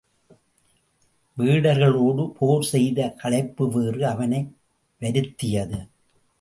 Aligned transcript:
வேடர்களோடு 1.37 2.25
போர் 2.39 2.63
செய்த 2.63 3.09
களைப்பு 3.09 3.69
வேறு 3.69 4.07
அவனை 4.07 4.41
வருத்தியது. 5.01 5.87